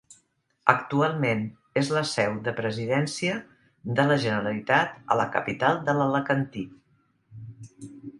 [0.71, 1.41] Actualment,
[1.81, 3.35] és la seu de Presidència
[3.99, 6.65] de la Generalitat a la capital de l'Alacantí.